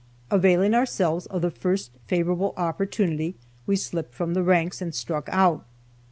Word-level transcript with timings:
Availing 0.31 0.73
ourselves 0.73 1.27
of 1.27 1.43
the 1.43 1.51
first 1.51 1.91
favorable 2.07 2.55
opportunity, 2.57 3.35
we 3.67 3.75
slipped 3.75 4.15
from 4.15 4.33
the 4.33 4.41
ranks, 4.41 4.81
and 4.81 4.95
struck 4.95 5.29
out. 5.31 5.63